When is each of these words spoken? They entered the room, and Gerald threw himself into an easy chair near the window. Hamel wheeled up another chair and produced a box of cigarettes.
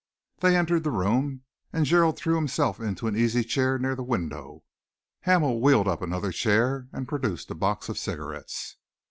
They 0.39 0.57
entered 0.57 0.83
the 0.83 0.89
room, 0.89 1.43
and 1.71 1.85
Gerald 1.85 2.17
threw 2.17 2.33
himself 2.33 2.79
into 2.79 3.05
an 3.05 3.15
easy 3.15 3.43
chair 3.43 3.77
near 3.77 3.93
the 3.95 4.01
window. 4.01 4.63
Hamel 5.25 5.61
wheeled 5.61 5.87
up 5.87 6.01
another 6.01 6.31
chair 6.31 6.87
and 6.91 7.07
produced 7.07 7.51
a 7.51 7.53
box 7.53 7.87
of 7.87 7.99
cigarettes. 7.99 8.77